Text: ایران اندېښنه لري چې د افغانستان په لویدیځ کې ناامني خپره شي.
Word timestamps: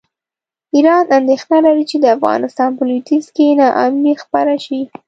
ایران 0.75 1.05
اندېښنه 1.17 1.57
لري 1.65 1.83
چې 1.91 1.97
د 1.99 2.05
افغانستان 2.15 2.69
په 2.77 2.83
لویدیځ 2.89 3.25
کې 3.35 3.57
ناامني 3.59 4.13
خپره 4.23 4.53
شي. 4.65 4.81